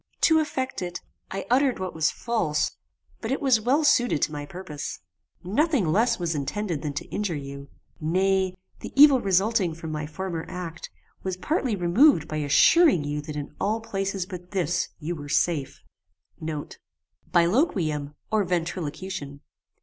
To 0.21 0.39
effect 0.39 0.81
it, 0.81 0.99
I 1.29 1.45
uttered 1.51 1.77
what 1.77 1.93
was 1.93 2.09
false, 2.09 2.71
but 3.21 3.29
it 3.31 3.39
was 3.39 3.61
well 3.61 3.83
suited 3.83 4.19
to 4.23 4.31
my 4.31 4.47
purpose. 4.47 4.97
Nothing 5.43 5.85
less 5.91 6.17
was 6.17 6.33
intended 6.33 6.81
than 6.81 6.93
to 6.93 7.05
injure 7.09 7.35
you. 7.35 7.69
Nay, 7.99 8.55
the 8.79 8.91
evil 8.99 9.21
resulting 9.21 9.75
from 9.75 9.91
my 9.91 10.07
former 10.07 10.43
act, 10.49 10.89
was 11.21 11.37
partly 11.37 11.75
removed 11.75 12.27
by 12.27 12.37
assuring 12.37 13.03
you 13.03 13.21
that 13.21 13.35
in 13.35 13.53
all 13.61 13.79
places 13.79 14.25
but 14.25 14.49
this 14.49 14.89
you 14.99 15.15
were 15.15 15.29
safe. 15.29 15.83
* 16.63 17.31
BILOQUIUM, 17.33 18.15
or 18.31 18.43
ventrilocution. 18.43 19.41